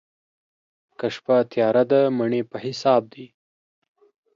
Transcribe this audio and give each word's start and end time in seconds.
که 0.97 1.07
شپه 1.15 1.35
تياره 1.51 1.83
ده، 1.91 2.01
مڼې 2.17 2.41
په 2.51 2.57
حساب 2.65 3.01
دي. 3.13 3.25